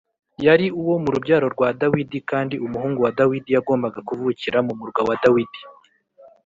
[0.45, 5.15] Yari uwo mu rubyaro rwa Dawidi, kandi umuhungu wa Dawidi yagombaga kuvukira mu murwa wa
[5.23, 5.61] Dawidi